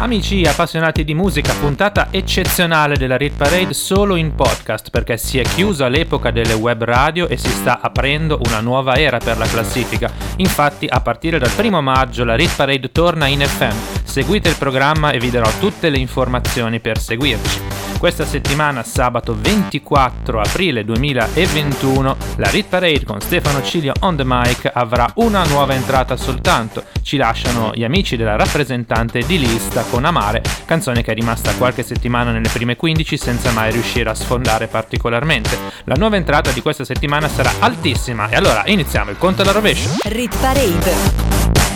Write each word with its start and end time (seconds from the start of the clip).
Amici 0.00 0.42
appassionati 0.42 1.02
di 1.02 1.12
musica, 1.12 1.52
puntata 1.54 2.06
eccezionale 2.12 2.96
della 2.96 3.16
Rit 3.16 3.36
Parade 3.36 3.74
solo 3.74 4.14
in 4.14 4.32
podcast 4.36 4.90
perché 4.90 5.16
si 5.16 5.40
è 5.40 5.42
chiusa 5.42 5.88
l'epoca 5.88 6.30
delle 6.30 6.52
web 6.52 6.84
radio 6.84 7.26
e 7.26 7.36
si 7.36 7.48
sta 7.48 7.80
aprendo 7.82 8.38
una 8.44 8.60
nuova 8.60 8.94
era 8.94 9.18
per 9.18 9.36
la 9.38 9.46
classifica. 9.46 10.08
Infatti 10.36 10.86
a 10.86 11.00
partire 11.00 11.40
dal 11.40 11.50
primo 11.50 11.82
maggio 11.82 12.22
la 12.22 12.36
Rit 12.36 12.54
Parade 12.54 12.92
torna 12.92 13.26
in 13.26 13.40
FM. 13.40 14.04
Seguite 14.04 14.48
il 14.48 14.56
programma 14.56 15.10
e 15.10 15.18
vi 15.18 15.30
darò 15.30 15.50
tutte 15.58 15.90
le 15.90 15.98
informazioni 15.98 16.78
per 16.78 17.00
seguirci. 17.00 17.77
Questa 17.98 18.24
settimana, 18.24 18.84
sabato 18.84 19.36
24 19.36 20.40
aprile 20.40 20.84
2021, 20.84 22.16
la 22.36 22.48
Rit 22.48 22.68
Parade 22.68 23.04
con 23.04 23.20
Stefano 23.20 23.60
Cilio 23.60 23.92
on 24.00 24.14
the 24.14 24.22
mic 24.24 24.70
avrà 24.72 25.10
una 25.16 25.42
nuova 25.44 25.74
entrata 25.74 26.16
soltanto. 26.16 26.84
Ci 27.02 27.16
lasciano 27.16 27.72
gli 27.74 27.82
amici 27.82 28.16
della 28.16 28.36
rappresentante 28.36 29.24
di 29.26 29.40
lista 29.40 29.82
con 29.82 30.04
Amare, 30.04 30.42
canzone 30.64 31.02
che 31.02 31.10
è 31.10 31.14
rimasta 31.14 31.52
qualche 31.54 31.82
settimana 31.82 32.30
nelle 32.30 32.48
prime 32.48 32.76
15 32.76 33.16
senza 33.16 33.50
mai 33.50 33.72
riuscire 33.72 34.08
a 34.08 34.14
sfondare 34.14 34.68
particolarmente. 34.68 35.58
La 35.82 35.96
nuova 35.96 36.14
entrata 36.14 36.52
di 36.52 36.62
questa 36.62 36.84
settimana 36.84 37.28
sarà 37.28 37.50
altissima 37.58 38.28
e 38.28 38.36
allora 38.36 38.62
iniziamo 38.64 39.10
il 39.10 39.18
conto 39.18 39.42
alla 39.42 39.50
rovescio. 39.50 39.96
Rit 40.04 40.38
Parade. 40.38 40.92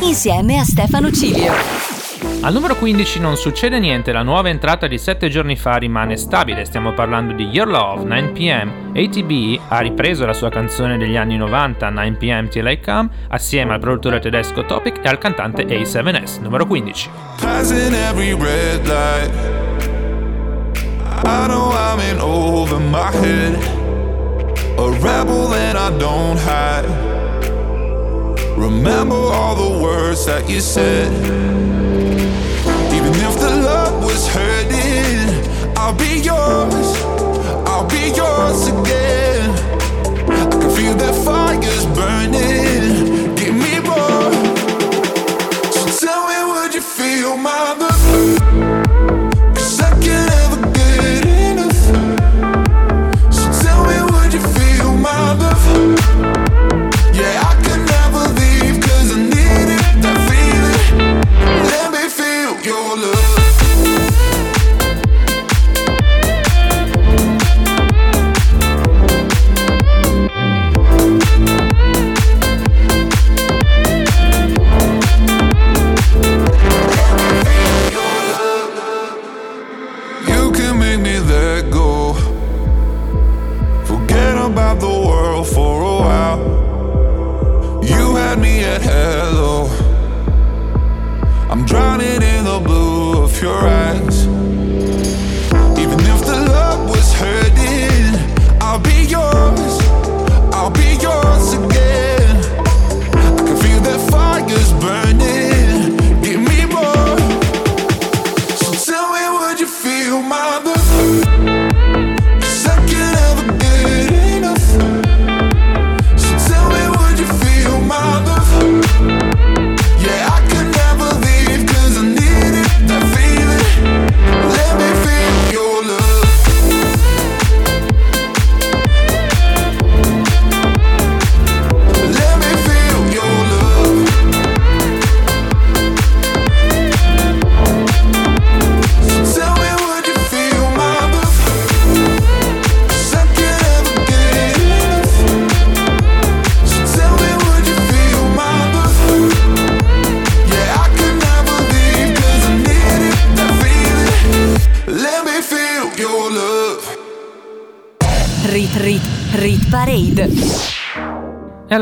Insieme 0.02 0.61
a 0.61 0.65
Stefano 0.65 1.11
Cilio. 1.11 2.02
Al 2.45 2.52
numero 2.52 2.74
15 2.74 3.21
non 3.21 3.37
succede 3.37 3.79
niente, 3.79 4.10
la 4.10 4.24
nuova 4.24 4.48
entrata 4.48 4.88
di 4.88 4.98
7 4.98 5.29
giorni 5.29 5.54
fa 5.54 5.76
rimane 5.76 6.16
stabile, 6.16 6.65
stiamo 6.65 6.93
parlando 6.93 7.34
di 7.34 7.45
Your 7.45 7.68
Love 7.68 8.02
9pm. 8.02 8.99
ATB 8.99 9.60
ha 9.68 9.79
ripreso 9.79 10.26
la 10.26 10.32
sua 10.32 10.51
canzone 10.51 10.99
degli 10.99 11.16
anni 11.16 11.37
90 11.37 11.88
9pm 11.88 12.49
Till 12.49 12.66
I 12.66 12.80
Come 12.80 13.09
assieme 13.29 13.74
al 13.74 13.79
produttore 13.79 14.18
tedesco 14.18 14.65
Topic 14.65 14.99
e 15.04 15.09
al 15.09 15.18
cantante 15.18 15.65
A7S, 15.65 16.40
numero 16.40 16.66
15. 16.66 17.10
I 21.24 21.46
know 21.46 21.71
I'm 21.71 22.01
in 22.01 22.18
over 22.18 22.80
my 22.80 23.12
head, 23.12 23.54
a 24.77 24.90
rebel 24.99 25.49
that 25.51 25.77
I 25.77 25.96
don't 25.96 26.40
hide. 26.40 26.88
Remember 28.56 29.15
all 29.15 29.54
the 29.54 29.79
words 29.80 30.24
that 30.27 30.49
you 30.49 30.59
said. 30.59 31.82
Was 34.13 34.27
hurting, 34.29 35.74
I'll 35.77 35.95
be 35.95 36.21
yours. 36.21 36.88
I'll 37.66 37.88
be 37.88 38.13
yours 38.21 38.68
again. 38.68 39.51
I 40.29 40.45
can 40.51 40.71
feel 40.77 40.95
that 41.02 41.15
fire's 41.24 41.87
burning. 41.96 43.35
Give 43.37 43.55
me 43.55 43.74
more. 43.90 44.33
So 45.73 46.07
tell 46.07 46.23
me, 46.29 46.38
would 46.52 46.74
you 46.74 46.83
feel 46.83 47.37
my 47.38 47.74
love? 47.80 48.71
E 93.43 93.81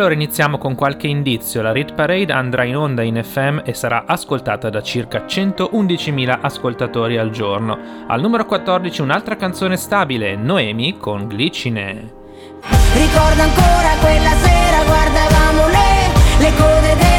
allora 0.00 0.14
iniziamo 0.14 0.56
con 0.56 0.74
qualche 0.74 1.08
indizio. 1.08 1.60
La 1.60 1.72
Rit 1.72 1.92
Parade 1.92 2.32
andrà 2.32 2.64
in 2.64 2.74
onda 2.74 3.02
in 3.02 3.22
FM 3.22 3.60
e 3.64 3.74
sarà 3.74 4.04
ascoltata 4.06 4.70
da 4.70 4.80
circa 4.82 5.26
111.000 5.26 6.38
ascoltatori 6.40 7.18
al 7.18 7.28
giorno. 7.28 8.06
Al 8.06 8.18
numero 8.18 8.46
14 8.46 9.02
un'altra 9.02 9.36
canzone 9.36 9.76
stabile, 9.76 10.36
Noemi 10.36 10.96
con 10.96 11.26
Glicine. 11.26 12.12
Ricordo 12.94 13.42
ancora 13.42 13.94
quella 14.00 14.30
sera 14.36 14.84
guardavamo 14.84 15.66
le, 15.68 16.44
le 16.44 16.54
code 16.56 16.96
delle 16.96 17.09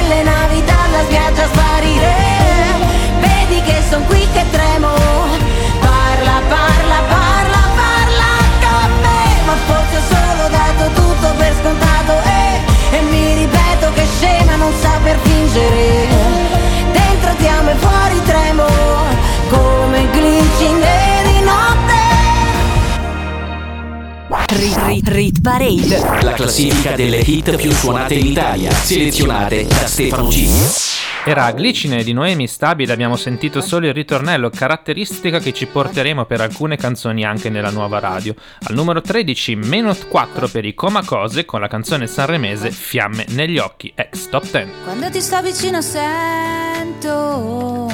Rit, 24.91 25.07
rit, 25.07 25.39
Parade 25.39 25.99
La 26.21 26.33
classifica 26.33 26.95
delle 26.95 27.19
hit 27.19 27.55
più 27.55 27.71
suonate 27.71 28.15
in 28.15 28.25
Italia 28.25 28.71
Selezionate 28.71 29.65
da 29.65 29.87
Stefano 29.87 30.27
G 30.27 30.99
era 31.23 31.51
Glicine 31.51 32.03
di 32.03 32.13
Noemi 32.13 32.47
Stabile, 32.47 32.91
abbiamo 32.91 33.15
sentito 33.15 33.61
solo 33.61 33.85
il 33.85 33.93
ritornello, 33.93 34.49
caratteristica 34.49 35.37
che 35.37 35.53
ci 35.53 35.67
porteremo 35.67 36.25
per 36.25 36.41
alcune 36.41 36.77
canzoni 36.77 37.23
anche 37.23 37.51
nella 37.51 37.69
nuova 37.69 37.99
radio. 37.99 38.33
Al 38.63 38.73
numero 38.73 39.01
13, 39.01 39.55
meno 39.55 39.95
4 39.95 40.47
per 40.47 40.65
i 40.65 40.73
Coma 40.73 41.05
Cose 41.05 41.45
con 41.45 41.61
la 41.61 41.67
canzone 41.67 42.07
sanremese 42.07 42.71
Fiamme 42.71 43.25
negli 43.29 43.59
occhi, 43.59 43.91
ex 43.93 44.29
top 44.29 44.49
10. 44.49 44.71
Quando 44.83 45.11
ti 45.11 45.21
sto 45.21 45.43
vicino 45.43 45.79
sento 45.83 47.87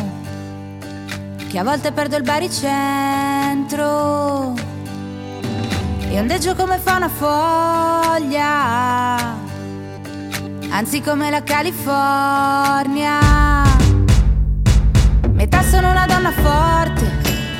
che 1.49 1.59
a 1.59 1.65
volte 1.65 1.91
perdo 1.91 2.15
il 2.15 2.23
baricentro 2.23 4.76
e 6.09 6.19
ondeggio 6.19 6.55
come 6.55 6.77
fa 6.77 6.95
una 6.95 7.09
foglia 7.09 8.65
anzi 10.77 11.01
come 11.01 11.29
la 11.29 11.41
California. 11.43 13.19
Metà 15.31 15.63
sono 15.63 15.89
una 15.89 16.05
donna 16.05 16.31
forte, 16.31 17.09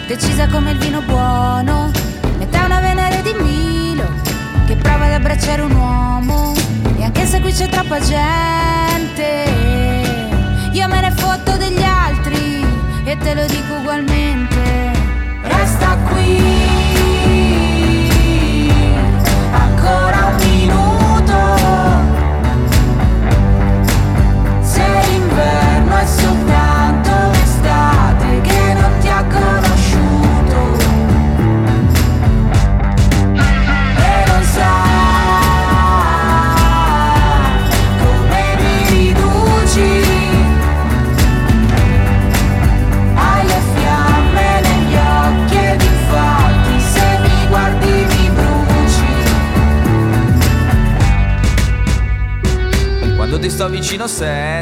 decisa 0.07 0.47
come 0.47 0.71
il 0.71 0.77
vino 0.77 1.01
buono, 1.01 1.91
metà 2.37 2.65
una 2.65 2.79
Venere 2.79 3.21
di 3.21 3.33
Milo, 3.39 4.05
che 4.65 4.75
prova 4.75 5.05
ad 5.05 5.13
abbracciare 5.13 5.61
un 5.61 5.75
uomo, 5.75 6.53
e 6.97 7.03
anche 7.03 7.25
se 7.25 7.39
qui 7.39 7.51
c'è 7.51 7.67
troppa 7.69 7.99
gente, 7.99 9.45
io 10.71 10.87
me 10.87 11.01
ne 11.01 11.11
fotto 11.11 11.55
degli 11.57 11.83
altri, 11.83 12.65
e 13.03 13.17
te 13.17 13.33
lo 13.33 13.45
dico 13.45 13.75
ugualmente, 13.79 14.66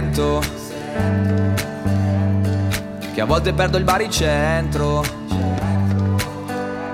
sento 0.05 0.41
Che 3.13 3.21
a 3.21 3.25
volte 3.25 3.53
perdo 3.53 3.77
il 3.77 3.83
baricentro. 3.83 5.03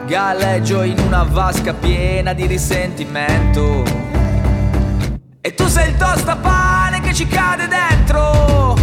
Galleggio 0.05 0.83
in 0.83 0.99
una 0.99 1.23
vasca 1.23 1.73
piena 1.73 2.33
di 2.33 2.45
risentimento. 2.45 3.83
E 5.41 5.55
tu 5.55 5.67
sei 5.67 5.89
il 5.89 5.97
tostapane 5.97 7.01
che 7.01 7.13
ci 7.13 7.27
cade 7.27 7.67
dentro. 7.67 8.77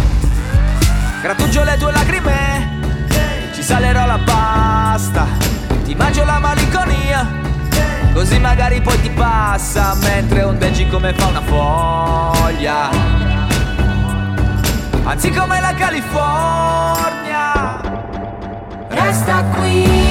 Grattugio 1.21 1.63
le 1.63 1.75
tue 1.77 1.91
lacrime 1.91 3.49
Ci 3.53 3.63
salerò 3.63 4.05
la 4.05 4.19
pasta. 4.23 5.25
Ti 5.83 5.95
mangio 5.95 6.23
la 6.23 6.39
malinconia 6.39 7.27
Così 8.13 8.39
magari 8.39 8.81
poi 8.81 8.99
ti 9.01 9.09
passa. 9.09 9.95
Mentre 10.01 10.43
ondeggi 10.43 10.87
come 10.87 11.13
fa 11.13 11.27
una 11.27 11.41
foglia 11.41 13.18
Anzi 15.09 15.31
come 15.31 15.59
la 15.59 15.73
California. 15.73 17.51
Resta 18.89 19.43
qui 19.55 20.08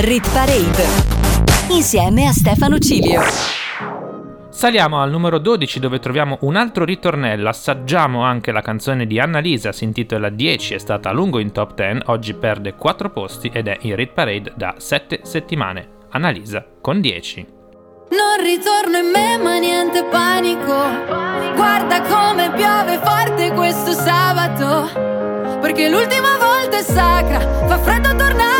Rit 0.00 0.32
Parade 0.32 0.82
insieme 1.68 2.26
a 2.26 2.32
Stefano 2.32 2.78
Cilio. 2.78 3.20
Saliamo 4.48 5.02
al 5.02 5.10
numero 5.10 5.38
12 5.38 5.78
dove 5.78 5.98
troviamo 5.98 6.38
un 6.40 6.56
altro 6.56 6.86
ritornello, 6.86 7.50
assaggiamo 7.50 8.22
anche 8.22 8.50
la 8.50 8.62
canzone 8.62 9.06
di 9.06 9.20
Annalisa, 9.20 9.72
si 9.72 9.84
intitola 9.84 10.30
10, 10.30 10.72
è 10.72 10.78
stata 10.78 11.10
a 11.10 11.12
lungo 11.12 11.38
in 11.38 11.52
top 11.52 11.74
10, 11.74 12.04
oggi 12.06 12.32
perde 12.32 12.76
4 12.76 13.10
posti 13.10 13.50
ed 13.52 13.68
è 13.68 13.76
in 13.82 13.94
Rit 13.94 14.12
Parade 14.12 14.54
da 14.56 14.74
7 14.78 15.20
settimane. 15.22 15.88
Annalisa 16.12 16.64
con 16.80 17.02
10. 17.02 17.46
Non 18.08 18.42
ritorno 18.42 18.96
in 18.96 19.10
me 19.12 19.36
ma 19.36 19.58
niente 19.58 20.02
panico 20.04 21.54
Guarda 21.54 22.00
come 22.00 22.50
piove 22.52 22.98
forte 23.04 23.52
questo 23.52 23.92
sabato 23.92 25.58
Perché 25.60 25.88
l'ultima 25.88 26.38
volta 26.38 26.78
è 26.78 26.82
sacra 26.82 27.38
Fa 27.66 27.78
freddo 27.78 28.16
tornare 28.16 28.59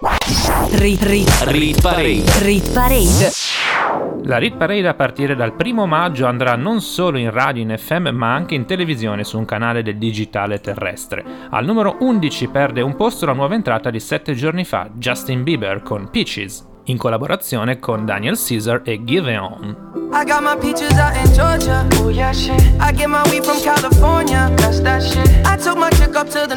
Rit 0.00 1.02
Rit 1.02 1.28
Rit 1.46 1.82
Parade. 1.82 2.22
Rit 2.38 2.72
Parade. 2.72 3.32
La 4.22 4.38
Rit 4.38 4.56
Parade 4.56 4.86
a 4.86 4.94
partire 4.94 5.34
dal 5.34 5.54
primo 5.54 5.86
maggio 5.86 6.26
andrà 6.26 6.54
non 6.54 6.80
solo 6.80 7.18
in 7.18 7.32
radio 7.32 7.62
in 7.62 7.74
FM 7.76 8.10
ma 8.10 8.32
anche 8.32 8.54
in 8.54 8.64
televisione 8.64 9.24
su 9.24 9.38
un 9.38 9.44
canale 9.44 9.82
del 9.82 9.98
digitale 9.98 10.60
terrestre. 10.60 11.24
Al 11.50 11.64
numero 11.64 11.96
11 11.98 12.46
perde 12.46 12.80
un 12.80 12.94
posto 12.94 13.26
la 13.26 13.32
nuova 13.32 13.56
entrata 13.56 13.90
di 13.90 13.98
7 13.98 14.34
giorni 14.34 14.64
fa, 14.64 14.88
Justin 14.92 15.42
Bieber 15.42 15.82
con 15.82 16.10
Peaches, 16.12 16.64
in 16.84 16.96
collaborazione 16.96 17.80
con 17.80 18.04
Daniel 18.04 18.38
Caesar 18.38 18.82
e 18.84 19.02
Give 19.02 19.32
It 19.32 19.40
On. 19.40 19.88
I 20.10 20.24
got 20.24 20.42
my 20.42 20.56
peaches 20.56 20.96
out 20.96 21.14
in 21.16 21.32
Georgia. 21.34 21.86
Oh 22.02 22.08
yeah, 22.08 22.32
shit. 22.32 22.60
I 22.80 22.92
get 22.92 23.08
my 23.08 23.22
weed 23.30 23.44
from 23.44 23.60
California. 23.60 24.50
That's 24.56 24.80
that 24.80 25.02
shit. 25.02 25.28
I 25.44 25.56
took 25.56 25.76
my 25.76 25.90
chick 25.90 26.16
up 26.16 26.28
to 26.30 26.46
the 26.46 26.56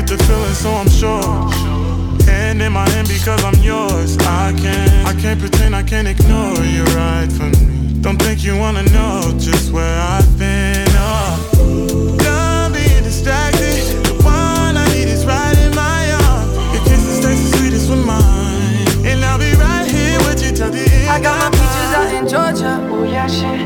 Get 0.00 0.18
the 0.18 0.24
feeling, 0.24 0.54
so 0.54 0.70
I'm 0.72 0.88
sure. 0.88 2.24
Hand 2.24 2.62
in 2.62 2.72
my 2.72 2.88
hand 2.90 3.08
because 3.08 3.42
I'm 3.44 3.60
yours. 3.62 4.16
I 4.18 4.52
can't, 4.56 5.06
I 5.06 5.20
can't 5.20 5.38
pretend, 5.40 5.74
I 5.74 5.82
can't 5.82 6.08
ignore 6.08 6.64
you 6.64 6.84
right 6.96 7.30
from 7.30 7.50
me. 7.52 8.00
Don't 8.00 8.20
think 8.20 8.42
you 8.44 8.56
wanna 8.56 8.82
know 8.84 9.32
just 9.38 9.72
where 9.72 10.00
I've 10.00 10.38
been. 10.38 10.89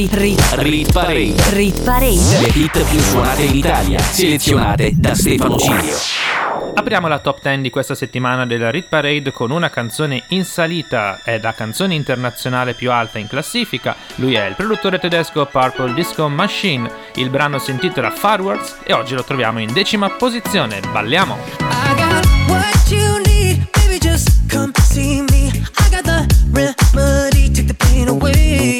Rit, 0.00 0.14
rit, 0.14 0.40
Rit 0.52 0.92
Parade. 0.94 1.34
rit 1.50 1.82
parade. 1.84 2.38
Le 2.40 2.48
hit 2.54 2.84
più 2.88 2.98
suonate 3.00 3.42
in 3.42 3.54
Italia, 3.54 3.98
selezionate 3.98 4.92
da 4.94 5.14
Stefano 5.14 5.58
Cilio. 5.58 5.94
Apriamo 6.72 7.06
la 7.06 7.18
top 7.18 7.42
10 7.42 7.60
di 7.60 7.68
questa 7.68 7.94
settimana 7.94 8.46
della 8.46 8.70
Rit 8.70 8.88
Parade 8.88 9.30
con 9.30 9.50
una 9.50 9.68
canzone 9.68 10.22
in 10.28 10.46
salita, 10.46 11.20
è 11.22 11.38
la 11.38 11.52
canzone 11.52 11.94
internazionale 11.94 12.72
più 12.72 12.90
alta 12.90 13.18
in 13.18 13.26
classifica. 13.26 13.94
Lui 14.14 14.36
è 14.36 14.46
il 14.46 14.54
produttore 14.54 14.98
tedesco 14.98 15.44
Purple 15.44 15.92
Disco 15.92 16.26
Machine. 16.30 16.90
Il 17.16 17.28
brano 17.28 17.58
si 17.58 17.70
intitola 17.70 18.10
Fireworks 18.10 18.78
e 18.84 18.94
oggi 18.94 19.14
lo 19.14 19.22
troviamo 19.22 19.60
in 19.60 19.70
decima 19.70 20.08
posizione. 20.08 20.80
Balliamo! 20.90 21.36
I 21.58 21.94
got 21.94 22.26
what 22.48 22.90
you 22.90 23.20
need, 23.26 23.68
baby. 23.72 23.98
Just 23.98 24.50
come 24.50 24.72
see 24.80 25.20
me. 25.28 25.50
I 25.76 25.90
got 25.90 26.04
the 26.04 26.26
remedy, 26.50 27.50
take 27.50 27.66
the 27.66 27.74
pain 27.74 28.08
away. 28.08 28.79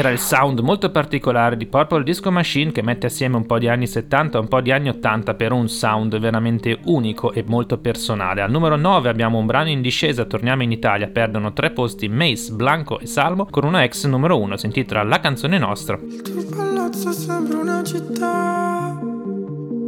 Era 0.00 0.08
il 0.08 0.18
sound 0.18 0.60
molto 0.60 0.90
particolare 0.90 1.58
di 1.58 1.66
Purple 1.66 2.02
Disco 2.02 2.30
Machine 2.30 2.72
che 2.72 2.80
mette 2.80 3.04
assieme 3.04 3.36
un 3.36 3.44
po' 3.44 3.58
di 3.58 3.68
anni 3.68 3.86
70 3.86 4.38
e 4.38 4.40
un 4.40 4.48
po' 4.48 4.62
di 4.62 4.72
anni 4.72 4.88
80 4.88 5.34
per 5.34 5.52
un 5.52 5.68
sound 5.68 6.18
veramente 6.18 6.78
unico 6.84 7.32
e 7.32 7.44
molto 7.46 7.76
personale. 7.76 8.40
Al 8.40 8.50
numero 8.50 8.76
9 8.76 9.10
abbiamo 9.10 9.36
un 9.36 9.44
brano 9.44 9.68
in 9.68 9.82
discesa, 9.82 10.24
torniamo 10.24 10.62
in 10.62 10.72
Italia, 10.72 11.08
perdono 11.08 11.52
tre 11.52 11.72
posti 11.72 12.08
Mace, 12.08 12.50
Blanco 12.52 12.98
e 12.98 13.04
Salmo 13.04 13.46
con 13.50 13.64
una 13.64 13.82
ex 13.84 14.06
numero 14.06 14.40
1, 14.40 14.56
si 14.56 14.64
intitola 14.64 15.02
La 15.02 15.20
canzone 15.20 15.58
nostra. 15.58 15.98
Il 16.00 16.22
tuo 16.22 16.46
palazzo 16.56 17.12
sembra 17.12 17.58
una 17.58 17.84
città 17.84 18.98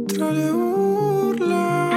tra 0.05 0.29
le 0.29 0.49
urla. 0.49 1.89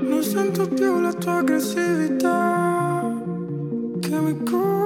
Non 0.00 0.22
sento 0.22 0.68
più 0.68 1.00
la 1.00 1.12
tua 1.12 1.38
aggressività 1.38 3.02
che 4.00 4.16
mi 4.20 4.38
culla. 4.48 4.81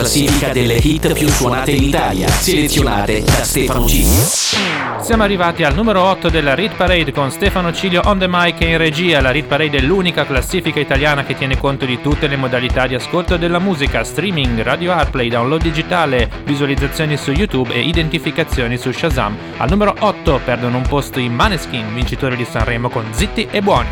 Classifica 0.00 0.52
delle 0.52 0.74
hit 0.74 1.14
più 1.14 1.26
suonate 1.28 1.70
in 1.70 1.84
Italia, 1.84 2.28
selezionate 2.28 3.22
da 3.22 3.42
Stefano 3.42 3.84
G. 3.86 4.04
Siamo 5.00 5.22
arrivati 5.22 5.64
al 5.64 5.74
numero 5.74 6.02
8 6.02 6.28
della 6.28 6.54
Rit 6.54 6.74
Parade 6.74 7.12
con 7.12 7.30
Stefano 7.30 7.72
Cilio 7.72 8.02
on 8.04 8.18
the 8.18 8.26
mic 8.28 8.60
e 8.60 8.72
in 8.72 8.76
regia. 8.76 9.22
La 9.22 9.30
Rit 9.30 9.46
Parade 9.46 9.78
è 9.78 9.80
l'unica 9.80 10.26
classifica 10.26 10.80
italiana 10.80 11.24
che 11.24 11.34
tiene 11.34 11.56
conto 11.56 11.86
di 11.86 12.00
tutte 12.02 12.26
le 12.26 12.36
modalità 12.36 12.86
di 12.86 12.94
ascolto 12.94 13.38
della 13.38 13.58
musica, 13.58 14.04
streaming, 14.04 14.60
radio 14.62 14.92
airplay, 14.92 15.30
download 15.30 15.62
digitale, 15.62 16.28
visualizzazioni 16.44 17.16
su 17.16 17.30
YouTube 17.30 17.72
e 17.72 17.80
identificazioni 17.80 18.76
su 18.76 18.92
Shazam. 18.92 19.34
Al 19.56 19.70
numero 19.70 19.94
8 19.98 20.40
perdono 20.44 20.76
un 20.76 20.86
posto 20.86 21.20
i 21.20 21.28
Maneskin, 21.30 21.94
vincitori 21.94 22.36
di 22.36 22.44
Sanremo 22.44 22.90
con 22.90 23.06
Zitti 23.12 23.48
e 23.50 23.62
Buoni. 23.62 23.88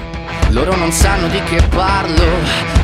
Loro 0.51 0.77
non 0.77 0.93
sanno 0.93 1.29
di 1.29 1.43
che 1.45 1.63
parlo 1.69 2.84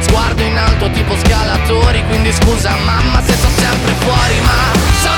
Sguardo 0.00 0.42
in 0.42 0.56
alto 0.56 0.90
tipo 0.90 1.16
scalatori 1.16 2.04
Quindi 2.06 2.32
scusa 2.32 2.76
mamma 2.84 3.22
se 3.24 3.32
sto 3.32 3.48
sempre 3.56 3.92
fuori 4.00 4.40
Ma 4.40 5.17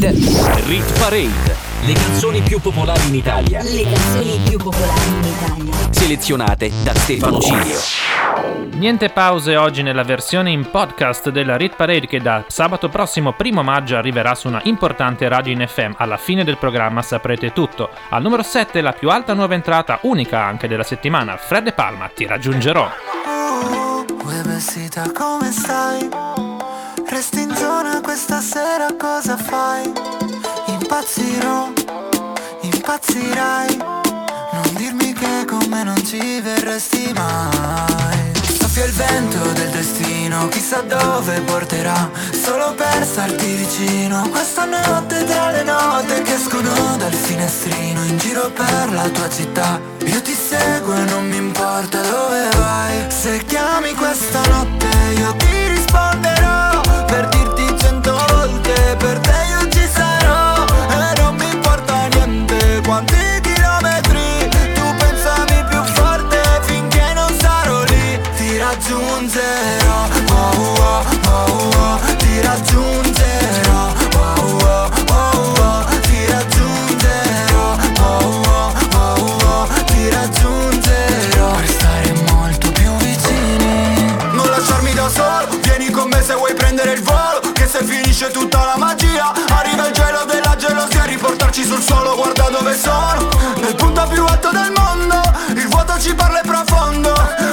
Parade. 0.00 0.64
Rit 0.66 0.98
Parade. 0.98 1.56
Le 1.82 1.92
canzoni 1.92 2.40
più 2.40 2.58
popolari 2.58 3.06
in 3.08 3.14
Italia. 3.16 3.62
Le 3.62 3.82
canzoni 3.82 4.40
più 4.48 4.56
popolari 4.56 5.08
in 5.08 5.24
Italia. 5.24 5.74
Selezionate 5.90 6.72
da 6.82 6.94
Stefano 6.94 7.38
Cilio. 7.38 7.78
Niente 8.78 9.10
pause 9.10 9.56
oggi 9.56 9.82
nella 9.82 10.02
versione 10.02 10.50
in 10.50 10.70
podcast 10.70 11.28
della 11.28 11.58
Rit 11.58 11.76
Parade 11.76 12.06
che 12.06 12.18
da 12.18 12.44
sabato 12.48 12.88
prossimo 12.88 13.34
1 13.38 13.62
maggio 13.62 13.96
arriverà 13.96 14.34
su 14.34 14.48
una 14.48 14.60
importante 14.64 15.28
radio 15.28 15.52
in 15.52 15.66
FM. 15.68 15.92
Alla 15.98 16.16
fine 16.16 16.44
del 16.44 16.56
programma 16.56 17.02
saprete 17.02 17.52
tutto. 17.52 17.90
Al 18.08 18.22
numero 18.22 18.42
7 18.42 18.80
la 18.80 18.92
più 18.92 19.10
alta 19.10 19.34
nuova 19.34 19.52
entrata, 19.52 19.98
unica 20.02 20.42
anche 20.42 20.66
della 20.66 20.82
settimana, 20.82 21.36
Fred 21.36 21.64
De 21.64 21.72
Palma, 21.72 22.10
ti 22.14 22.26
raggiungerò. 22.26 22.88
Vestita 24.42 25.10
come 25.12 25.50
stai? 25.52 26.08
Resti 27.08 27.40
in 27.40 27.49
zona 27.80 28.00
questa 28.02 28.40
sera 28.40 28.88
cosa 28.98 29.36
fai? 29.36 29.90
Impazzirò, 30.66 31.72
impazzirai. 32.60 33.76
Non 33.76 34.74
dirmi 34.74 35.12
che 35.14 35.44
con 35.46 35.64
me 35.68 35.82
non 35.82 36.04
ci 36.04 36.40
verresti 36.40 37.10
mai. 37.14 38.32
Soffia 38.58 38.84
il 38.84 38.92
vento 38.92 39.38
del 39.52 39.70
destino, 39.70 40.48
chissà 40.48 40.82
dove 40.82 41.40
porterà. 41.40 42.10
Solo 42.32 42.74
per 42.74 43.04
starti 43.04 43.46
vicino 43.54 44.28
Questa 44.28 44.64
notte 44.64 45.24
tra 45.24 45.50
le 45.50 45.62
note 45.62 46.22
che 46.22 46.34
escono 46.34 46.96
dal 46.96 47.12
finestrino 47.12 48.02
In 48.04 48.16
giro 48.16 48.50
per 48.50 48.92
la 48.92 49.08
tua 49.08 49.28
città. 49.28 49.80
Io 50.04 50.20
ti 50.22 50.34
seguo 50.34 50.94
e 50.94 51.04
non 51.04 51.28
mi 51.28 51.36
importa 51.36 52.00
dove 52.00 52.48
vai. 52.56 53.10
Se 53.10 53.42
chiami 53.46 53.94
questa 53.94 54.40
notte 54.48 54.88
io 55.16 55.34
ti 55.36 55.68
risponderò 55.68 56.39
più 94.10 94.24
alto 94.24 94.50
del 94.50 94.72
mondo. 94.76 95.20
Il 95.54 95.68
vuoto 95.68 95.98
ci 95.98 96.14
parla 96.14 96.40
profondo. 96.42 97.12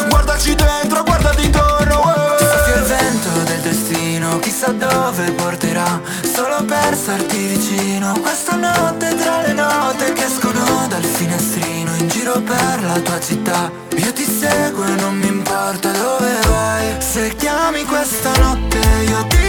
Guardaci 0.09 0.55
dentro, 0.55 1.03
guardati 1.03 1.45
intorno. 1.45 1.95
Oh. 1.95 2.37
Soffia 2.37 2.75
il 2.75 2.83
vento 2.83 3.29
del 3.45 3.61
destino 3.61 4.39
Chissà 4.39 4.71
dove 4.71 5.31
porterà. 5.31 6.01
Solo 6.21 6.63
per 6.65 6.95
starti 6.95 7.37
vicino 7.37 8.13
Questa 8.19 8.55
notte 8.55 9.15
tra 9.15 9.41
le 9.41 9.53
note 9.53 10.13
Che 10.13 10.25
escono 10.25 10.85
dal 10.87 11.03
finestrino 11.03 11.95
In 11.95 12.07
giro 12.07 12.39
per 12.41 12.83
la 12.83 12.99
tua 12.99 13.19
città. 13.19 13.71
Io 13.95 14.13
ti 14.13 14.23
seguo 14.23 14.83
e 14.85 14.95
non 15.01 15.15
mi 15.17 15.27
importa 15.27 15.91
dove 15.91 16.39
vai. 16.47 16.95
Se 16.99 17.35
chiami 17.35 17.83
questa 17.85 18.31
notte 18.37 18.77
Io 19.07 19.25
ti 19.27 19.46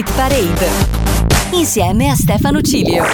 Rit 0.00 0.14
Parade. 0.14 0.66
Insieme 1.50 2.08
a 2.08 2.14
Stefano 2.14 2.62
Cilio. 2.62 3.04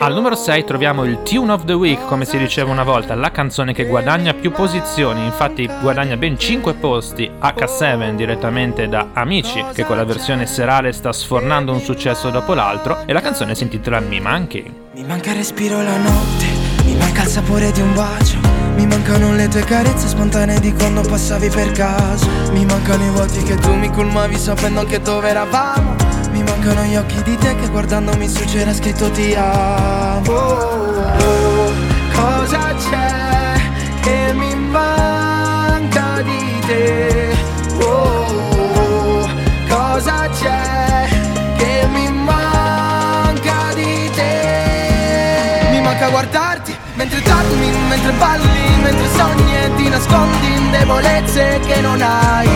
Al 0.00 0.12
numero 0.12 0.34
6 0.34 0.64
troviamo 0.64 1.04
il 1.04 1.22
Tune 1.22 1.50
of 1.50 1.64
the 1.64 1.72
Week, 1.72 2.04
come 2.04 2.26
si 2.26 2.36
diceva 2.36 2.70
una 2.70 2.82
volta, 2.82 3.14
la 3.14 3.30
canzone 3.30 3.72
che 3.72 3.86
guadagna 3.86 4.34
più 4.34 4.50
posizioni, 4.50 5.24
infatti 5.24 5.66
guadagna 5.80 6.18
ben 6.18 6.38
5 6.38 6.74
posti 6.74 7.30
H7 7.40 8.14
direttamente 8.14 8.88
da 8.88 9.08
Amici, 9.14 9.64
che 9.72 9.86
con 9.86 9.96
la 9.96 10.04
versione 10.04 10.44
serale 10.44 10.92
sta 10.92 11.14
sfornando 11.14 11.72
un 11.72 11.80
successo 11.80 12.28
dopo 12.28 12.52
l'altro, 12.52 13.04
e 13.06 13.14
la 13.14 13.22
canzone 13.22 13.54
si 13.54 13.62
intitola 13.62 14.00
Mi 14.00 14.20
Manchi. 14.20 14.70
Mi 14.92 15.04
manca 15.04 15.30
il 15.30 15.36
respiro 15.36 15.80
la 15.80 15.96
notte, 15.96 16.44
mi 16.84 16.94
manca 16.96 17.22
il 17.22 17.28
sapore 17.28 17.72
di 17.72 17.80
un 17.80 17.94
bacio, 17.94 18.36
mi 18.74 18.86
mancano 18.86 19.32
le 19.32 19.48
tue 19.48 19.62
carezze 19.64 20.08
spontanee 20.08 20.58
di 20.60 20.72
quando 20.72 21.00
passavi 21.02 21.48
per 21.48 21.72
caso, 21.72 22.26
mi 22.52 22.64
mancano 22.64 23.04
i 23.04 23.10
vuoti 23.10 23.42
che 23.42 23.54
tu 23.56 23.72
mi 23.74 23.90
colmavi 23.90 24.36
sapendo 24.36 24.80
anche 24.80 25.00
dove 25.00 25.28
eravamo, 25.28 25.94
mi 26.30 26.42
mancano 26.42 26.82
gli 26.82 26.96
occhi 26.96 27.22
di 27.22 27.36
te 27.36 27.54
che 27.56 27.68
guardandomi 27.68 28.28
su 28.28 28.44
c'era 28.44 28.74
scritto 28.74 29.10
ti 29.10 29.34
amo. 29.34 30.30
Oh, 30.30 31.72
cosa 32.12 32.74
c'è 32.74 33.60
che 34.00 34.32
mi 34.34 34.54
manca 34.54 36.20
di 36.22 36.60
te? 36.66 37.36
Oh, 37.80 39.28
cosa 39.68 40.28
c'è 40.30 41.08
che 41.56 41.86
mi 41.92 42.10
manca 42.10 43.72
di 43.74 44.10
te? 44.14 45.68
Mi 45.70 45.80
manca 45.80 46.08
guardarti 46.08 46.43
dormi, 47.48 47.70
mentre 47.88 48.12
balli, 48.12 48.76
mentre 48.82 49.08
sogni 49.16 49.56
e 49.56 49.74
ti 49.76 49.88
nascondi 49.88 50.54
in 50.54 50.70
debolezze 50.70 51.60
che 51.66 51.80
non 51.80 52.00
hai. 52.00 52.48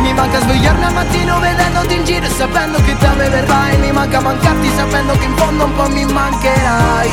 Mi 0.00 0.12
manca 0.12 0.40
svegliarmi 0.40 0.84
al 0.84 0.92
mattino 0.92 1.38
vedendoti 1.38 1.94
in 1.94 2.04
giro 2.04 2.26
e 2.26 2.28
sapendo 2.28 2.78
che 2.82 2.96
da 2.98 3.12
me 3.14 3.28
verrai 3.28 3.76
Mi 3.78 3.92
manca 3.92 4.20
mancarti 4.20 4.68
sapendo 4.74 5.12
che 5.16 5.24
in 5.24 5.36
fondo 5.36 5.64
un 5.64 5.74
po' 5.74 5.88
mi 5.88 6.04
mancherai. 6.04 7.10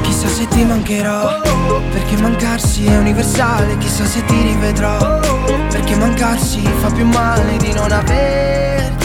Chissà 0.00 0.28
se 0.28 0.48
ti 0.48 0.64
mancherò 0.64 1.40
Perché 1.92 2.16
mancarsi 2.16 2.86
è 2.86 2.96
universale. 2.96 3.76
Chissà 3.78 4.06
se 4.06 4.24
ti 4.24 4.42
rivedrò 4.42 5.20
Perché 5.70 5.94
mancarsi 5.96 6.62
fa 6.80 6.90
più 6.90 7.04
male 7.06 7.56
di 7.58 7.72
non 7.74 7.92
averti 7.92 9.01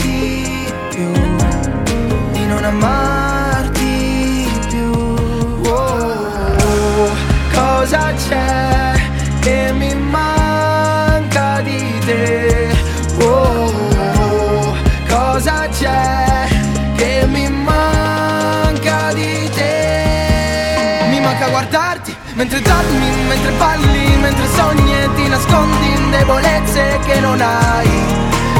debolezze 26.10 26.98
che 27.06 27.20
non 27.20 27.40
hai. 27.40 27.88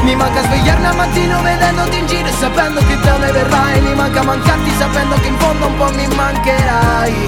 Mi 0.03 0.15
manca 0.15 0.41
svegliarmi 0.41 0.85
al 0.85 0.95
mattino 0.95 1.41
vedendoti 1.41 1.97
in 1.97 2.07
giro 2.07 2.27
e 2.27 2.31
sapendo 2.31 2.79
che 2.85 2.97
da 3.01 3.17
me 3.17 3.31
verrai. 3.31 3.81
Mi 3.81 3.93
manca 3.93 4.23
mancarti 4.23 4.71
sapendo 4.77 5.15
che 5.15 5.27
in 5.27 5.37
fondo 5.37 5.67
un 5.67 5.77
po' 5.77 5.91
mi 5.91 6.07
mancherai. 6.07 7.27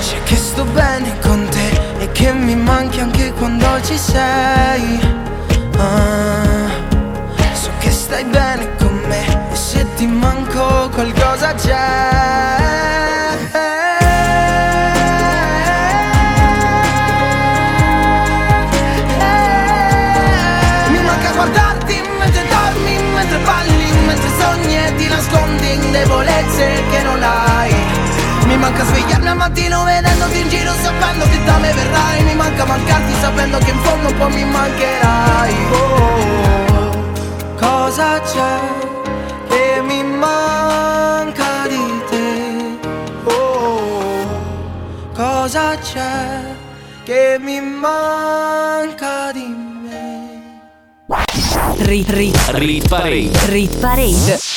C'è 0.00 0.22
che 0.24 0.36
sto 0.36 0.64
bene 0.64 1.18
con 1.20 1.46
te 1.50 1.80
e 1.98 2.12
che 2.12 2.32
mi 2.32 2.56
manchi 2.56 3.00
anche 3.00 3.32
quando 3.32 3.66
ci 3.82 3.96
sei. 3.98 5.00
Ah, 5.78 6.70
so 7.52 7.70
che 7.78 7.90
stai 7.90 8.24
bene 8.24 8.74
con 8.78 8.94
me 9.06 9.50
e 9.52 9.56
se 9.56 9.86
ti 9.94 10.06
manco 10.06 10.88
qualcosa 10.92 11.54
c'è. 11.54 13.03
Nascondi 25.74 25.86
in 25.86 25.92
debolezze 25.92 26.82
che 26.90 27.02
non 27.02 27.22
hai. 27.22 27.72
Mi 28.46 28.56
manca 28.56 28.84
svegliarmi 28.84 29.28
al 29.28 29.36
mattino 29.36 29.84
vedendoti 29.84 30.40
in 30.40 30.48
giro 30.48 30.72
sapendo 30.82 31.24
che 31.24 31.42
da 31.44 31.56
me 31.56 31.72
verrai 31.72 32.22
Mi 32.24 32.34
manca 32.34 32.66
mancarti 32.66 33.14
sapendo 33.18 33.56
che 33.56 33.70
in 33.70 33.78
fondo 33.78 34.08
un 34.08 34.18
po' 34.18 34.28
mi 34.28 34.44
mancherai 34.44 35.54
oh, 35.70 36.90
Cosa 37.58 38.20
c'è 38.20 38.60
che 39.48 39.80
mi 39.82 40.02
manca 40.02 41.66
di 41.68 42.02
te? 42.10 42.78
Oh, 43.24 44.26
cosa 45.14 45.74
c'è 45.78 46.42
che 47.04 47.38
mi 47.40 47.60
manca 47.60 49.32
di 49.32 49.46
me? 49.46 49.64
Rit, 51.78 52.10
rit, 52.10 52.36
Rit 52.52 52.88
Parade. 52.88 53.30
rit 53.46 53.76
parade. 53.78 54.53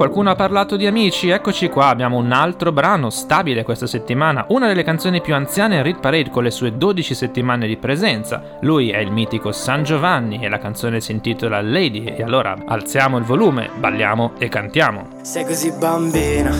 Qualcuno 0.00 0.30
ha 0.30 0.34
parlato 0.34 0.76
di 0.76 0.86
amici, 0.86 1.28
eccoci 1.28 1.68
qua, 1.68 1.88
abbiamo 1.88 2.16
un 2.16 2.32
altro 2.32 2.72
brano 2.72 3.10
stabile 3.10 3.64
questa 3.64 3.86
settimana, 3.86 4.46
una 4.48 4.66
delle 4.66 4.82
canzoni 4.82 5.20
più 5.20 5.34
anziane 5.34 5.76
in 5.76 5.82
Rit 5.82 6.00
Parade 6.00 6.30
con 6.30 6.42
le 6.42 6.50
sue 6.50 6.74
12 6.74 7.14
settimane 7.14 7.66
di 7.66 7.76
presenza. 7.76 8.42
Lui 8.62 8.88
è 8.88 8.96
il 8.96 9.12
mitico 9.12 9.52
San 9.52 9.82
Giovanni 9.82 10.42
e 10.42 10.48
la 10.48 10.58
canzone 10.58 11.02
si 11.02 11.12
intitola 11.12 11.60
Lady 11.60 12.04
e 12.04 12.22
allora 12.22 12.56
alziamo 12.64 13.18
il 13.18 13.24
volume, 13.24 13.68
balliamo 13.76 14.32
e 14.38 14.48
cantiamo. 14.48 15.06
Sei 15.20 15.44
così 15.44 15.70
bambina 15.72 16.50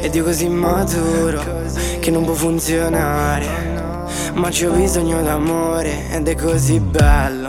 ed 0.00 0.14
io 0.14 0.24
così 0.24 0.48
maturo 0.48 1.42
che 2.00 2.10
non 2.10 2.24
può 2.24 2.32
funzionare. 2.32 3.80
Ma 4.32 4.48
c'ho 4.48 4.70
bisogno 4.70 5.20
d'amore 5.20 6.10
ed 6.10 6.26
è 6.26 6.34
così 6.34 6.80
bello. 6.80 7.48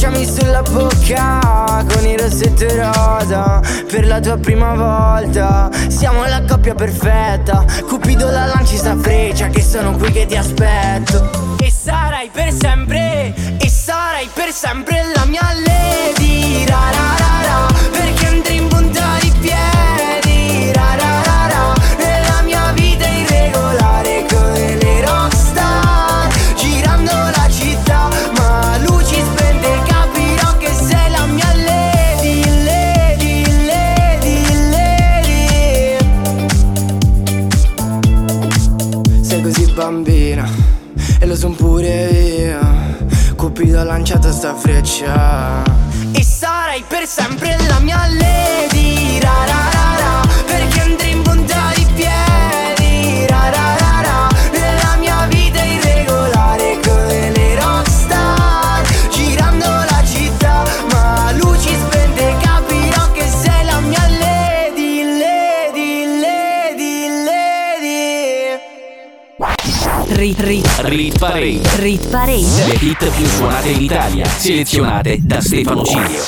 Baciami 0.00 0.24
sulla 0.24 0.62
bocca 0.62 1.84
con 1.92 2.06
il 2.06 2.18
rossetto 2.18 2.64
rosa 2.74 3.60
Per 3.86 4.06
la 4.06 4.18
tua 4.18 4.38
prima 4.38 4.74
volta. 4.74 5.68
Siamo 5.88 6.24
la 6.24 6.42
coppia 6.48 6.74
perfetta 6.74 7.66
Cupido 7.86 8.30
la 8.30 8.46
lanci 8.46 8.78
sta 8.78 8.96
freccia 8.96 9.48
Che 9.48 9.60
sono 9.60 9.94
qui 9.98 10.10
che 10.10 10.24
ti 10.24 10.36
aspetto. 10.36 11.56
E 11.60 11.70
sarai 11.70 12.30
per 12.32 12.50
sempre 12.50 13.34
E 13.58 13.68
sarai 13.68 14.26
per 14.32 14.50
sempre 14.52 15.04
la 15.14 15.26
mia 15.26 15.42
lady 15.66 16.64
ra 16.64 17.19
Ha 43.72 43.84
lanciato 43.84 44.30
sta 44.30 44.54
freccia. 44.54 45.62
E 46.12 46.22
sarai 46.22 46.84
per 46.86 47.06
sempre 47.06 47.56
la 47.68 47.78
mia 47.78 48.06
lady 48.08 48.99
Rit, 70.20 70.38
rit, 70.40 70.66
Rit 70.80 71.18
Parade. 71.18 71.62
rit 71.78 72.10
parade. 72.10 72.66
Le 72.66 72.74
hit 72.78 73.10
più 73.16 73.24
suonate 73.24 73.70
in 73.70 73.80
Italia, 73.80 74.26
selezionate 74.26 75.18
da 75.22 75.40
Stefano 75.40 75.82
Cilio. 75.82 76.20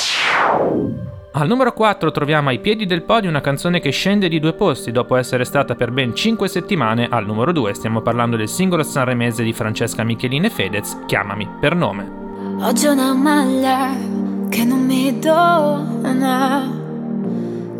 Al 1.32 1.46
numero 1.46 1.74
4 1.74 2.10
troviamo 2.10 2.48
ai 2.48 2.58
piedi 2.58 2.86
del 2.86 3.02
podio 3.02 3.28
una 3.28 3.42
canzone 3.42 3.80
che 3.80 3.90
scende 3.90 4.30
di 4.30 4.40
due 4.40 4.54
posti 4.54 4.92
dopo 4.92 5.16
essere 5.16 5.44
stata 5.44 5.74
per 5.74 5.90
ben 5.90 6.14
5 6.14 6.48
settimane 6.48 7.06
al 7.10 7.26
numero 7.26 7.52
2. 7.52 7.74
Stiamo 7.74 8.00
parlando 8.00 8.38
del 8.38 8.48
singolo 8.48 8.82
sanremese 8.82 9.42
di 9.42 9.52
Francesca 9.52 10.02
Michelin 10.04 10.46
e 10.46 10.48
Fedez, 10.48 11.00
Chiamami 11.04 11.46
per 11.60 11.76
nome. 11.76 12.10
Oggi 12.60 12.86
ho 12.86 12.92
una 12.92 13.12
maglia 13.12 13.94
che 14.48 14.64
non 14.64 14.86
mi 14.86 15.18
dona. 15.18 16.66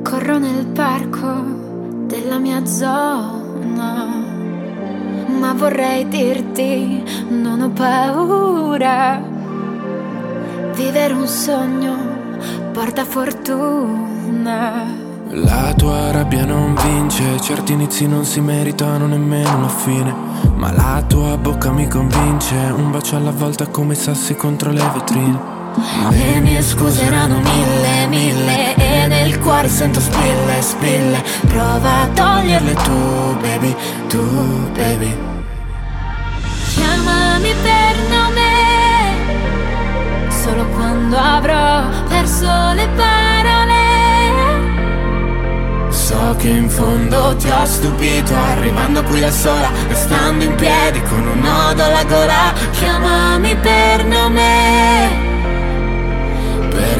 Corro 0.02 0.36
nel 0.36 0.66
parco 0.74 2.04
della 2.04 2.38
mia 2.38 2.66
zona. 2.66 4.31
Ma 5.26 5.52
vorrei 5.52 6.08
dirti, 6.08 7.02
non 7.28 7.60
ho 7.60 7.70
paura. 7.70 9.20
Vivere 10.74 11.12
un 11.14 11.26
sogno 11.26 11.96
porta 12.72 13.04
fortuna. 13.04 15.00
La 15.34 15.72
tua 15.74 16.10
rabbia 16.10 16.44
non 16.44 16.74
vince, 16.74 17.40
certi 17.40 17.72
inizi 17.72 18.06
non 18.06 18.24
si 18.24 18.40
meritano 18.40 19.06
nemmeno 19.06 19.56
una 19.56 19.68
fine. 19.68 20.14
Ma 20.54 20.72
la 20.72 21.02
tua 21.06 21.36
bocca 21.36 21.70
mi 21.70 21.88
convince, 21.88 22.54
un 22.54 22.90
bacio 22.90 23.16
alla 23.16 23.30
volta 23.30 23.66
come 23.66 23.94
i 23.94 23.96
sassi 23.96 24.34
contro 24.34 24.70
le 24.70 24.82
vetrine. 24.92 25.60
Le 26.10 26.40
mie 26.40 26.62
scuse 26.62 27.02
erano 27.02 27.38
mille, 27.40 28.06
mille 28.08 28.74
Nel 29.06 29.38
cuore 29.38 29.68
sento 29.68 30.00
spille, 30.00 30.60
spille 30.60 31.22
Prova 31.46 32.02
a 32.02 32.06
toglierle 32.08 32.74
tu, 32.74 33.36
baby, 33.40 33.76
tu, 34.08 34.70
baby 34.72 35.16
Chiamami 36.74 37.54
per 37.62 37.96
nome 38.10 38.50
Solo 40.30 40.66
quando 40.74 41.16
avrò 41.16 41.84
perso 42.08 42.44
sole 42.44 42.88
parole. 42.96 43.80
So 45.90 46.34
che 46.38 46.48
in 46.48 46.68
fondo 46.68 47.36
ti 47.36 47.48
ho 47.48 47.64
stupito 47.64 48.34
Arrivando 48.34 49.02
qui 49.04 49.20
da 49.20 49.30
sola, 49.30 49.70
restando 49.88 50.44
in 50.44 50.54
piedi 50.56 51.00
Con 51.02 51.26
un 51.26 51.38
nodo 51.38 51.84
alla 51.84 52.04
gola 52.04 52.52
Chiamami 52.72 53.54
per 53.56 54.04
nome. 54.04 55.31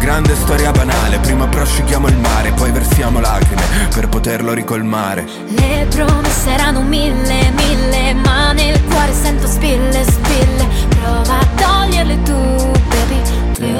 Grande 0.00 0.34
storia 0.34 0.72
banale 0.72 1.18
Prima 1.18 1.46
prosciughiamo 1.46 2.08
il 2.08 2.16
mare 2.16 2.52
Poi 2.52 2.72
versiamo 2.72 3.20
lacrime 3.20 3.62
Per 3.94 4.08
poterlo 4.08 4.52
ricolmare 4.52 5.24
Le 5.48 5.86
promesse 5.88 6.50
erano 6.50 6.82
mille, 6.82 7.50
mille, 7.50 8.14
ma 8.14 8.52
nel 8.52 8.82
cuore 8.84 9.12
sento 9.12 9.46
spille, 9.46 10.04
spille. 10.04 10.68
Prova 10.88 11.38
a 11.38 11.46
toglierle 11.56 12.22
tu, 12.22 12.32
baby, 12.32 13.22
te, 13.52 13.72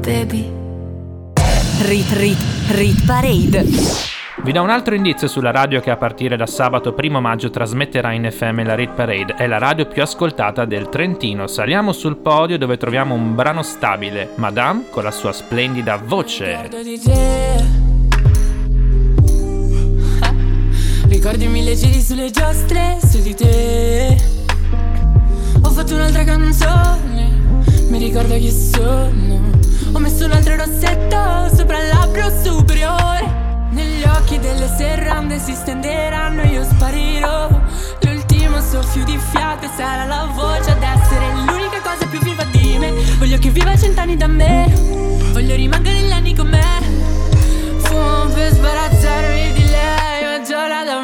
baby. 0.00 0.52
Rit 1.80 2.12
Rit 2.12 2.38
Rit 2.68 3.04
Parade. 3.04 4.13
Vi 4.44 4.52
do 4.52 4.60
un 4.60 4.68
altro 4.68 4.94
indizio 4.94 5.26
sulla 5.26 5.50
radio 5.50 5.80
che 5.80 5.90
a 5.90 5.96
partire 5.96 6.36
da 6.36 6.44
sabato 6.44 6.94
1 6.94 7.18
maggio 7.18 7.48
trasmetterà 7.48 8.12
in 8.12 8.30
FM 8.30 8.62
la 8.62 8.74
Rit 8.74 8.90
Parade. 8.90 9.36
È 9.36 9.46
la 9.46 9.56
radio 9.56 9.86
più 9.86 10.02
ascoltata 10.02 10.66
del 10.66 10.90
Trentino. 10.90 11.46
Saliamo 11.46 11.92
sul 11.92 12.18
podio 12.18 12.58
dove 12.58 12.76
troviamo 12.76 13.14
un 13.14 13.34
brano 13.34 13.62
stabile, 13.62 14.32
Madame 14.34 14.84
con 14.90 15.02
la 15.02 15.10
sua 15.10 15.32
splendida 15.32 15.96
voce. 15.96 16.68
Ricordi 21.08 21.46
mille 21.46 21.74
giri 21.74 22.02
sulle 22.02 22.30
giostre 22.30 22.98
su 23.02 23.22
di 23.22 23.34
te 23.34 24.14
Ho 25.62 25.70
fatto 25.70 25.94
un'altra 25.94 26.24
canzone 26.24 27.30
Mi 27.88 27.98
ricordo 27.98 28.34
chi 28.34 28.50
sono 28.50 29.40
Ho 29.92 29.98
messo 29.98 30.24
un 30.26 30.32
altro 30.32 30.56
delle 34.44 34.68
serrande 34.76 35.38
si 35.38 35.54
stenderanno 35.54 36.42
io 36.42 36.62
sparirò. 36.64 37.48
L'ultimo 38.02 38.60
soffio 38.60 39.02
di 39.04 39.18
fiato 39.18 39.66
sarà 39.74 40.04
la 40.04 40.28
voce 40.34 40.70
ad 40.70 40.82
essere 40.82 41.32
l'unica 41.32 41.80
cosa 41.82 42.06
più 42.06 42.18
viva 42.20 42.44
di 42.44 42.76
me. 42.78 42.92
Voglio 43.18 43.38
che 43.38 43.48
viva 43.48 43.74
cent'anni 43.76 44.16
da 44.16 44.26
me 44.26 44.70
Voglio 45.32 45.54
rimanere 45.54 46.00
negli 46.02 46.12
anni 46.12 46.34
con 46.34 46.48
me. 46.48 46.62
Fumo 47.78 48.26
per 48.34 48.52
sbarazzarmi 48.52 49.52
di 49.52 49.64
lei 49.64 50.38
mezz'ora 50.38 50.84
da 50.84 51.00
me 51.02 51.03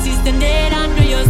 serrande 0.00 0.02
si 0.02 0.12
stenderanno 0.12 1.02
Io 1.02 1.24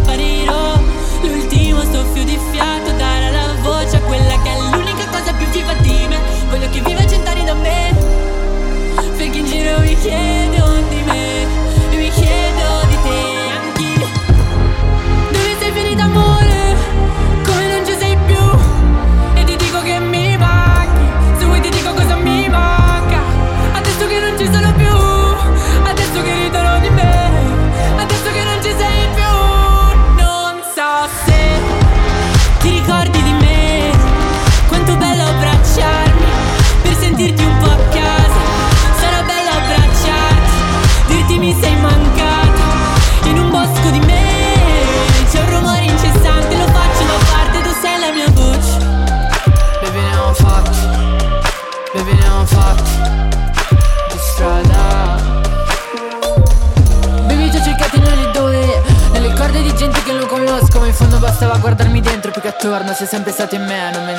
sei 63.01 63.09
sempre 63.09 63.32
stato 63.32 63.55
in 63.55 63.64
me 63.64 63.90
Non 63.92 64.09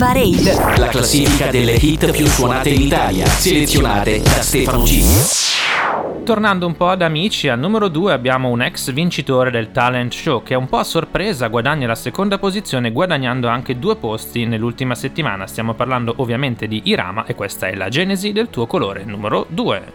Parade. 0.00 0.78
La 0.78 0.88
classifica 0.88 1.50
delle 1.50 1.74
hit 1.74 2.10
più 2.10 2.24
suonate 2.24 2.70
in 2.70 2.80
Italia, 2.80 3.26
selezionate 3.26 4.22
da 4.22 4.40
Stefano 4.40 4.82
G. 4.84 6.24
Tornando 6.24 6.66
un 6.66 6.74
po' 6.74 6.88
ad 6.88 7.02
amici, 7.02 7.48
al 7.48 7.58
numero 7.58 7.88
2 7.88 8.10
abbiamo 8.10 8.48
un 8.48 8.62
ex 8.62 8.92
vincitore 8.92 9.50
del 9.50 9.72
talent 9.72 10.14
show 10.14 10.42
che 10.42 10.54
un 10.54 10.70
po' 10.70 10.78
a 10.78 10.84
sorpresa 10.84 11.48
guadagna 11.48 11.86
la 11.86 11.94
seconda 11.94 12.38
posizione 12.38 12.92
guadagnando 12.92 13.46
anche 13.48 13.78
due 13.78 13.96
posti 13.96 14.46
nell'ultima 14.46 14.94
settimana. 14.94 15.46
Stiamo 15.46 15.74
parlando 15.74 16.14
ovviamente 16.16 16.66
di 16.66 16.80
Irama 16.84 17.26
e 17.26 17.34
questa 17.34 17.66
è 17.66 17.74
la 17.74 17.90
genesi 17.90 18.32
del 18.32 18.48
tuo 18.48 18.66
colore 18.66 19.04
numero 19.04 19.44
2. 19.50 19.92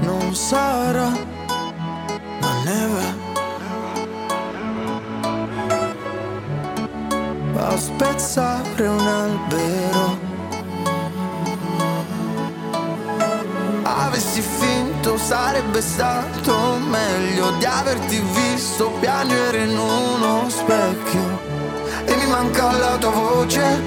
Non 0.00 0.34
sarà, 0.34 1.08
ma 2.40 2.62
never 2.64 3.31
a 7.64 7.76
spezzare 7.76 8.86
un 8.86 9.06
albero. 9.06 10.30
Avessi 13.84 14.40
finto 14.40 15.16
sarebbe 15.16 15.80
stato 15.80 16.78
meglio 16.88 17.52
di 17.58 17.64
averti 17.64 18.20
visto 18.32 18.90
piangere 19.00 19.64
in 19.64 19.78
uno 19.78 20.48
specchio. 20.48 21.40
E 22.04 22.16
mi 22.16 22.26
manca 22.26 22.72
la 22.72 22.96
tua 22.96 23.10
voce. 23.10 23.80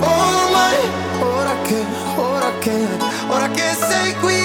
Ormai, 0.00 0.76
ora 1.20 1.54
che, 1.62 1.84
ora 2.16 2.50
che, 2.58 2.86
ora 3.28 3.48
che 3.48 3.76
sei 3.88 4.14
qui, 4.16 4.43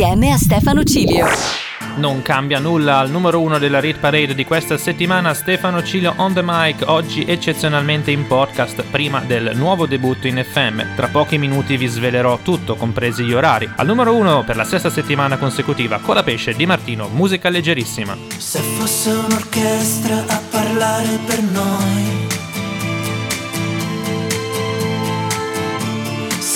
insieme 0.00 0.32
a 0.32 0.38
Stefano 0.38 0.82
Cilio. 0.82 1.26
Non 1.96 2.22
cambia 2.22 2.58
nulla 2.58 3.00
al 3.00 3.10
numero 3.10 3.38
uno 3.38 3.58
della 3.58 3.80
Rit 3.80 3.98
Parade 3.98 4.34
di 4.34 4.46
questa 4.46 4.78
settimana 4.78 5.34
Stefano 5.34 5.82
Cilio 5.82 6.14
on 6.16 6.32
the 6.32 6.40
mic, 6.42 6.84
oggi 6.86 7.26
eccezionalmente 7.26 8.10
in 8.10 8.26
podcast 8.26 8.82
prima 8.84 9.20
del 9.20 9.52
nuovo 9.54 9.86
debutto 9.86 10.26
in 10.26 10.42
FM. 10.42 10.94
Tra 10.96 11.08
pochi 11.08 11.36
minuti 11.36 11.76
vi 11.76 11.86
svelerò 11.86 12.38
tutto, 12.42 12.76
compresi 12.76 13.24
gli 13.24 13.34
orari. 13.34 13.70
Al 13.76 13.86
numero 13.86 14.14
uno 14.14 14.42
per 14.42 14.56
la 14.56 14.64
sesta 14.64 14.88
settimana 14.88 15.36
consecutiva 15.36 15.98
Colapesce 15.98 16.54
di 16.54 16.64
Martino, 16.64 17.08
musica 17.08 17.50
leggerissima. 17.50 18.16
Se 18.38 18.58
fosse 18.58 19.10
un'orchestra 19.10 20.24
a 20.28 20.40
parlare 20.50 21.18
per 21.26 21.42
noi 21.42 22.19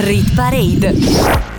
Rit 0.00 0.34
Parade. 0.34 1.49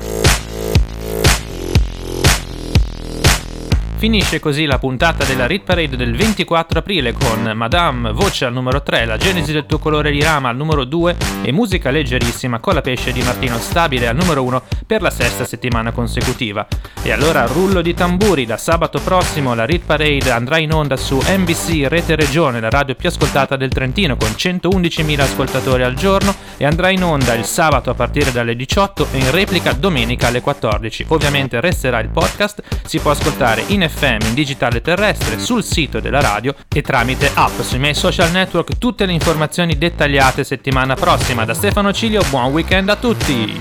Finisce 4.01 4.39
così 4.39 4.65
la 4.65 4.79
puntata 4.79 5.23
della 5.25 5.45
Rit 5.45 5.63
Parade 5.63 5.95
del 5.95 6.15
24 6.15 6.79
aprile 6.79 7.13
con 7.13 7.51
Madame 7.53 8.11
voce 8.13 8.45
al 8.45 8.51
numero 8.51 8.81
3, 8.81 9.05
La 9.05 9.15
genesi 9.15 9.51
del 9.51 9.67
tuo 9.67 9.77
colore 9.77 10.09
di 10.09 10.23
rama 10.23 10.49
al 10.49 10.55
numero 10.55 10.85
2 10.85 11.15
e 11.43 11.51
Musica 11.51 11.91
leggerissima 11.91 12.57
con 12.57 12.73
la 12.73 12.81
pesce 12.81 13.11
di 13.11 13.21
Martino 13.21 13.59
Stabile 13.59 14.07
al 14.07 14.15
numero 14.15 14.41
1 14.41 14.63
per 14.87 15.03
la 15.03 15.11
sesta 15.11 15.45
settimana 15.45 15.91
consecutiva. 15.91 16.65
E 17.03 17.11
allora 17.11 17.45
rullo 17.45 17.83
di 17.83 17.93
tamburi, 17.93 18.47
da 18.47 18.57
sabato 18.57 18.99
prossimo 18.99 19.53
la 19.53 19.65
Rit 19.65 19.85
Parade 19.85 20.31
andrà 20.31 20.57
in 20.57 20.73
onda 20.73 20.97
su 20.97 21.21
NBC 21.23 21.85
Rete 21.87 22.15
Regione, 22.15 22.59
la 22.59 22.71
radio 22.71 22.95
più 22.95 23.07
ascoltata 23.07 23.55
del 23.55 23.69
Trentino 23.69 24.17
con 24.17 24.29
111.000 24.29 25.19
ascoltatori 25.19 25.83
al 25.83 25.93
giorno 25.93 26.33
e 26.57 26.65
andrà 26.65 26.89
in 26.89 27.03
onda 27.03 27.35
il 27.35 27.45
sabato 27.45 27.91
a 27.91 27.93
partire 27.93 28.31
dalle 28.31 28.55
18 28.55 29.09
e 29.11 29.17
in 29.19 29.29
replica 29.29 29.73
domenica 29.73 30.27
alle 30.27 30.41
14. 30.41 31.05
Ovviamente 31.09 31.61
resterà 31.61 31.99
il 31.99 32.09
podcast, 32.09 32.63
si 32.87 32.97
può 32.97 33.11
ascoltare 33.11 33.63
in 33.67 33.89
FM 33.91 34.27
in 34.27 34.33
digitale 34.33 34.81
terrestre 34.81 35.37
sul 35.39 35.63
sito 35.63 35.99
della 35.99 36.21
radio 36.21 36.55
e 36.73 36.81
tramite 36.81 37.29
app 37.33 37.59
sui 37.61 37.79
miei 37.79 37.93
social 37.93 38.31
network 38.31 38.77
tutte 38.77 39.05
le 39.05 39.11
informazioni 39.11 39.77
dettagliate 39.77 40.43
settimana 40.43 40.95
prossima. 40.95 41.45
Da 41.45 41.53
Stefano 41.53 41.91
Cilio, 41.91 42.23
buon 42.29 42.51
weekend 42.51 42.89
a 42.89 42.95
tutti! 42.95 43.59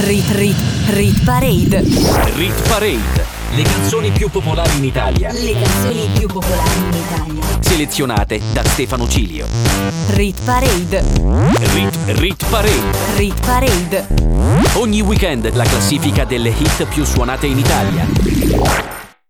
Rit 0.00 0.30
Rit 0.30 0.56
Rit 0.88 1.24
Parade. 1.24 1.82
Rit 2.34 2.68
Parade. 2.68 3.40
Le 3.54 3.62
canzoni 3.62 4.10
più 4.10 4.30
popolari 4.30 4.78
in 4.78 4.84
Italia. 4.84 5.30
Le 5.32 5.52
canzoni 5.52 6.08
più 6.18 6.26
popolari 6.26 6.78
in 6.78 6.92
Italia. 6.94 7.42
Selezionate 7.60 8.40
da 8.52 8.64
Stefano 8.64 9.06
Cilio. 9.06 9.46
Rit 10.08 10.42
Parade. 10.44 11.04
Rit, 11.74 11.96
Rit 12.06 12.44
Parade. 12.48 12.98
Rit 13.16 13.40
Parade. 13.44 14.06
Ogni 14.74 15.02
weekend 15.02 15.52
la 15.54 15.64
classifica 15.64 16.24
delle 16.24 16.48
hit 16.48 16.84
più 16.86 17.04
suonate 17.04 17.46
in 17.46 17.58
Italia. 17.58 18.91